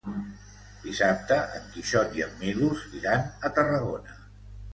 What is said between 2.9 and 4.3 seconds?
iran a Tarragona.